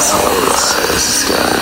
[0.00, 1.59] Sanılmaz sessizken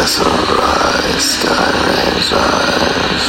[0.00, 3.19] Rise, I raise eyes